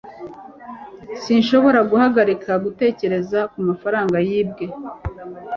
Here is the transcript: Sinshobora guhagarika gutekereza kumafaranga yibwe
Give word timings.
Sinshobora 1.21 1.79
guhagarika 1.91 2.51
gutekereza 2.63 3.39
kumafaranga 3.51 4.17
yibwe 4.27 4.65